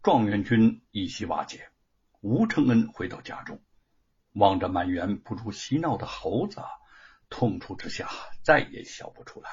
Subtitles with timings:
[0.00, 1.70] 状元军一席瓦解，
[2.20, 3.60] 吴承恩回到家中，
[4.32, 6.62] 望着满园不住嬉闹的猴子，
[7.28, 8.08] 痛楚之下
[8.44, 9.50] 再也笑不出来。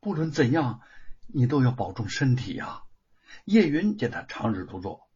[0.00, 0.80] 不论怎样，
[1.26, 2.84] 你都要保重身体呀。
[3.44, 5.10] 叶云见他长日独坐，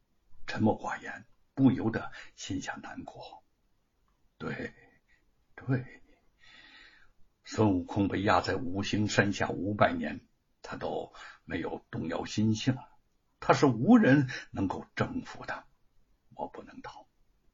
[0.46, 3.42] 沉默寡言，不由得心下难过。
[4.36, 4.74] 对，
[5.54, 6.02] 对，
[7.44, 10.20] 孙悟空被压在五行山下五百年，
[10.60, 11.14] 他都
[11.44, 12.76] 没有动摇心性。
[13.40, 15.64] 他是无人能够征服的，
[16.34, 17.08] 我不能倒，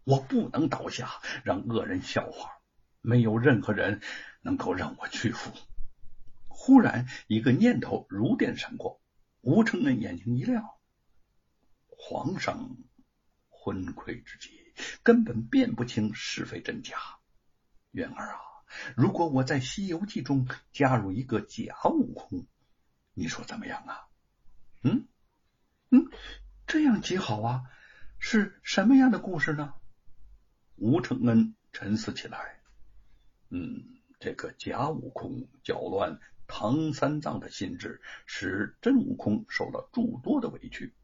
[0.05, 1.09] 我不能倒下，
[1.45, 2.51] 让恶人笑话。
[3.01, 4.03] 没有任何人
[4.43, 5.53] 能够让我屈服。
[6.49, 9.01] 忽然，一个念头如电闪过，
[9.43, 10.69] 吴承恩眼睛一亮。
[11.87, 12.77] 皇上
[13.49, 14.73] 昏聩之际，
[15.05, 16.97] 根本辨不清是非真假。
[17.93, 18.41] 元儿啊，
[18.97, 22.47] 如果我在《西游记》中加入一个假悟空，
[23.15, 24.09] 你说怎么样啊？
[26.77, 27.63] 这样极好啊！
[28.19, 29.73] 是什么样的故事呢？
[30.75, 32.61] 吴承恩沉思起来。
[33.49, 33.83] 嗯，
[34.21, 40.95] 这个假悟空搅乱唐三藏的心智，使真悟空受了诸多的委屈，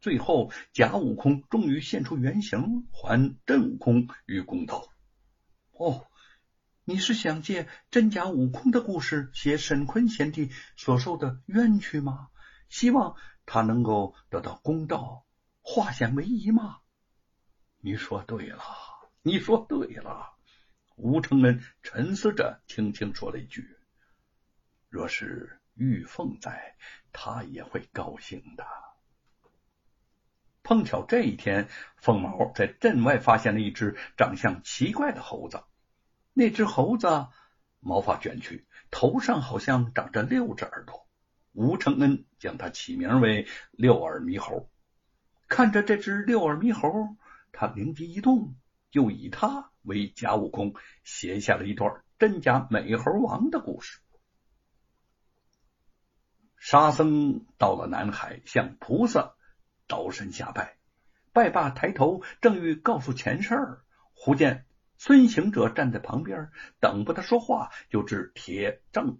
[0.00, 4.88] 最后假悟空终于现出原形，还真悟空于公道。
[5.70, 6.04] 哦，
[6.82, 12.26] 你是想借真假悟空的故事写沈坤贤弟所受的冤屈吗？
[12.68, 13.14] 希望。
[13.46, 15.26] 他能够得到公道，
[15.60, 16.78] 化险为夷吗？
[17.78, 18.62] 你说对了，
[19.22, 20.32] 你说对了。
[20.96, 23.78] 吴承恩沉思着，轻轻说了一句
[24.88, 26.76] ：“若是玉凤在，
[27.12, 28.64] 他也会高兴的。”
[30.62, 35.64] 碰巧这一天，凤毛在镇外发现了一只长相奇怪的猴子。
[36.34, 37.26] 那只猴子
[37.80, 41.08] 毛发卷曲，头上好像长着六只耳朵。
[41.52, 44.70] 吴承恩将它起名为六耳猕猴。
[45.48, 47.16] 看着这只六耳猕猴，
[47.52, 48.56] 他灵机一动，
[48.90, 54.00] 就以它为假悟空，写下了一段真假美猴王的故事。
[56.56, 59.34] 沙僧到了南海，向菩萨
[59.86, 60.78] 倒身下拜，
[61.32, 63.84] 拜罢抬头，正欲告诉前事儿，
[64.14, 64.64] 忽见
[64.96, 66.50] 孙行者站在旁边，
[66.80, 69.18] 等不得说话，就至铁杖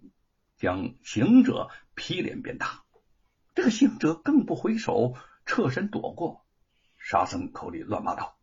[0.57, 1.69] 将行者。
[1.95, 2.83] 劈脸便打，
[3.55, 5.15] 这个行者更不回首，
[5.45, 6.45] 侧身躲过。
[6.97, 8.37] 沙僧口里乱骂道：“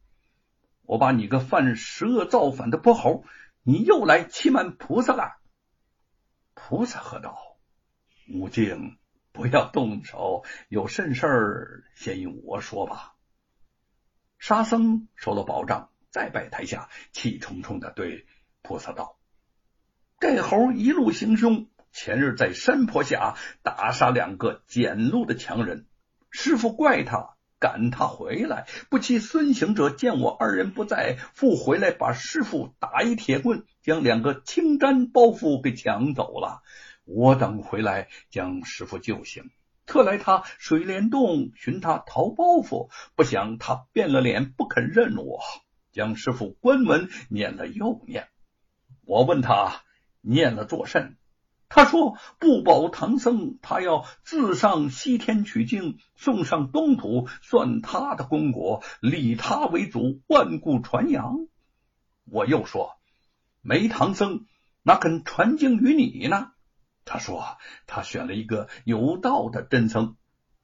[0.84, 3.24] 我把你个犯十恶造反的泼猴，
[3.62, 5.40] 你又来欺瞒菩萨了！”
[6.54, 7.38] 菩萨喝道
[8.32, 8.98] ：“悟净，
[9.32, 13.14] 不要动手，有甚事儿先与我说吧。”
[14.38, 18.26] 沙僧收了宝杖，再拜台下，气冲冲的对
[18.62, 19.18] 菩萨道
[20.20, 25.86] ：“这猴一路行凶。”前日在山坡下打杀两个捡路的强人，
[26.30, 36.62] 师傅怪他赶他回来，不期孙行者见我二人不在，复回来把师傅打一铁棍，将两个青毡包袱给抢走了。
[37.04, 39.50] 我等回来将师傅救醒，
[39.84, 45.40] 特来他水帘洞寻他逃包袱，不想他变了脸不肯认我，
[45.92, 48.28] 将师傅关门念了又念。
[49.04, 49.82] 我问他
[50.20, 51.16] 念了作甚？
[51.72, 61.46] 他说：“不保唐僧，他要自上西天取经，送上东土，算他的功果，立他为祖，万古传扬。”
[62.28, 62.98] 我又说
[63.62, 64.46] ：“没唐僧，
[64.82, 66.50] 哪肯传经于你呢？”
[67.06, 67.56] 他说
[67.86, 70.16] ：“他选了一个有道的真僧，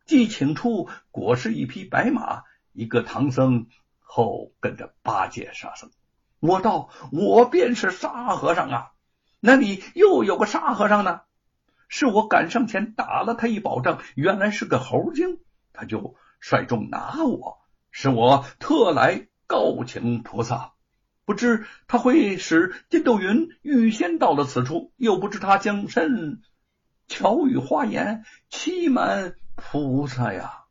[0.07, 2.43] 既请出果是一匹白马，
[2.73, 3.69] 一个唐僧，
[4.01, 5.93] 后跟着八戒、沙僧。”
[6.41, 8.91] 我道：“我便是沙和尚啊！”
[9.47, 11.21] 那里又有个沙和尚呢？
[11.87, 15.39] 是我赶上前打了他一宝杖，原来是个猴精，
[15.73, 17.59] 他就率众拿我，
[17.93, 20.73] 是我特来告请菩萨。
[21.25, 26.43] 不知他会使筋斗云预先到了此处，又不知他将甚
[27.07, 30.65] 巧语花言欺瞒菩萨呀？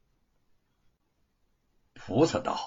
[1.94, 2.60] 菩萨道：“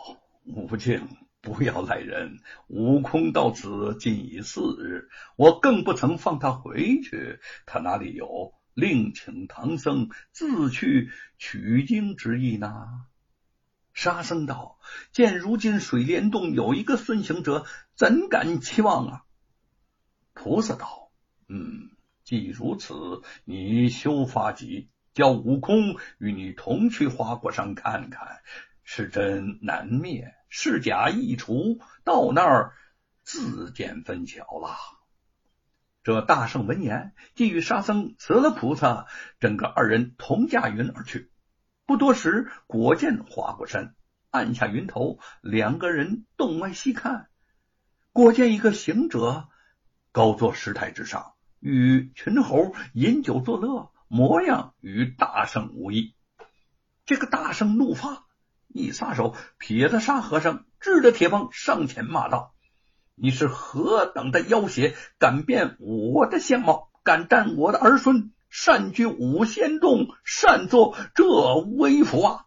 [0.43, 1.07] 无敬。”
[1.41, 2.41] 不要赖人！
[2.67, 7.39] 悟空到此今已四日，我更不曾放他回去。
[7.65, 13.07] 他哪里有另请唐僧自去取经之意呢？
[13.95, 14.79] 沙僧道
[15.11, 17.65] ：“见如今水帘洞有一个孙行者，
[17.95, 19.25] 怎敢期望啊？”
[20.35, 21.11] 菩萨道
[21.49, 21.91] ：“嗯，
[22.25, 22.95] 既如此，
[23.45, 28.39] 你休发急，叫悟空与你同去花果山看看，
[28.85, 32.75] 是真难灭。”是假一除，到那儿
[33.23, 34.77] 自见分晓了。
[36.03, 39.07] 这大圣闻言，即与沙僧辞了菩萨，
[39.41, 41.31] 整个二人同驾云而去。
[41.85, 43.95] 不多时，果见划过山，
[44.31, 47.29] 按下云头，两个人洞外细看，
[48.13, 49.49] 果见一个行者
[50.13, 56.15] 高坐石台之上，与群猴饮酒作乐，模样与大圣无异。
[57.05, 58.27] 这个大圣怒发，
[58.79, 62.55] 一撒手，撇了沙和尚，支着铁棒上前骂道
[63.15, 72.47] ：“你是何等的妖邪，敢变我的相貌，敢占我的儿孙！”擅居五仙洞，擅作这威服啊！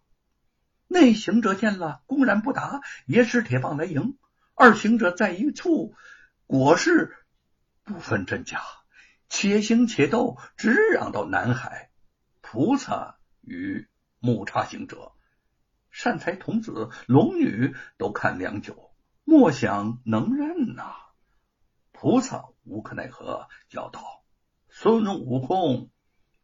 [0.87, 4.17] 那行者见了，公然不答，也使铁棒来迎。
[4.55, 5.93] 二行者在一处，
[6.47, 7.15] 果是
[7.83, 8.61] 不分真假，
[9.29, 11.91] 且行且斗，直嚷到南海。
[12.41, 13.87] 菩萨与
[14.19, 15.11] 木叉行者，
[15.91, 18.91] 善财童子、龙女都看良久，
[19.25, 20.95] 莫想能认呐。
[21.91, 24.01] 菩萨无可奈何，叫道。
[24.69, 25.89] 孙悟空，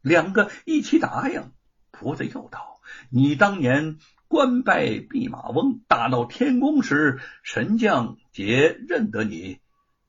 [0.02, 1.52] 两个一起答应。
[1.90, 2.80] 菩萨又道
[3.10, 3.98] ：“你当年
[4.28, 9.60] 官拜弼马翁，大闹天宫时，神将皆认得你。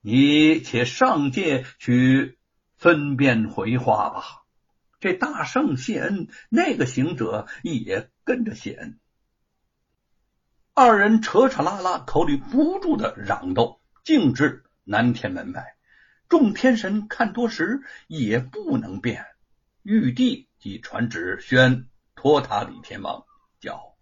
[0.01, 2.37] 你且上界去
[2.75, 4.23] 分辨回话吧。”
[4.99, 8.99] 这大圣谢恩，那个行者也跟着谢恩。
[10.81, 15.75] 二人扯扯拉拉，口里不住的嚷斗，径至南天门外。
[16.29, 19.25] 众天神看多时，也不能变。
[19.83, 23.25] 玉帝即传旨宣托塔李天王，
[23.59, 23.97] 叫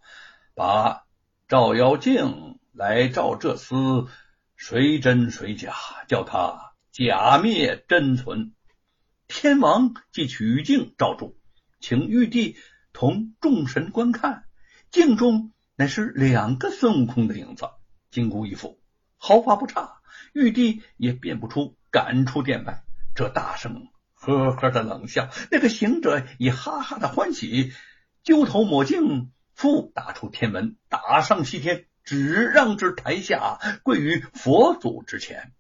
[0.54, 1.08] 把
[1.48, 4.08] 照妖镜来照这厮，
[4.56, 5.74] 谁真谁假，
[6.08, 8.54] 叫他假灭真存。
[9.28, 11.40] 天王即取镜照住，
[11.80, 12.56] 请玉帝
[12.94, 14.44] 同众神观看。
[14.92, 17.70] 镜中乃是两个孙悟空的影子，
[18.12, 18.82] 金箍一副，
[19.16, 20.02] 毫发不差。
[20.34, 21.78] 玉帝也辨不出。
[21.90, 22.84] 赶出殿外，
[23.16, 27.72] 这大圣呵呵的冷笑，那个行者也哈哈的欢喜，
[28.24, 35.54] 揪头抹镜，复打出天门，打上西天，只让至台下，跪于佛祖之前。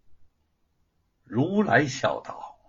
[1.23, 2.59] 如来笑道：“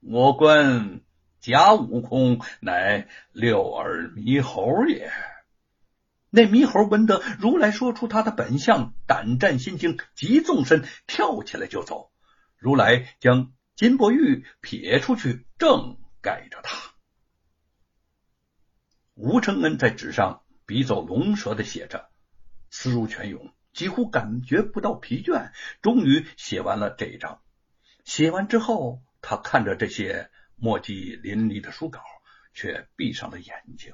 [0.00, 1.00] 我观
[1.44, 5.12] 假悟空乃六耳猕猴也。”
[6.32, 12.10] 那猕猴闻得如来说出他的本相，胆战心惊，急纵身跳起来就走。
[12.56, 16.94] 如来将金钵玉撇出去，正盖着他。
[19.12, 22.08] 吴承恩在纸上笔走龙蛇的写着，
[22.70, 25.52] 思如泉涌，几乎感觉不到疲倦。
[25.82, 27.42] 终于写完了这一章。
[28.02, 32.02] 写完之后，他看着这些墨迹淋漓的书稿，
[32.52, 33.92] 却闭上了眼睛。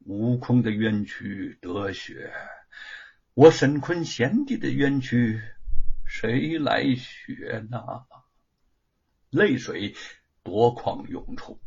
[0.00, 2.32] 悟空的冤屈得雪，
[3.34, 5.42] 我沈坤贤弟的冤屈
[6.04, 7.78] 谁来雪呢？
[9.30, 9.94] 泪水
[10.42, 11.60] 夺眶涌出。